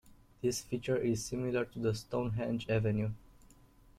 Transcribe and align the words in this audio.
This 0.41 0.61
feature 0.61 0.97
is 0.97 1.23
similar 1.23 1.63
to 1.63 1.77
the 1.77 1.93
Stonehenge 1.93 2.67
Avenue. 2.67 3.11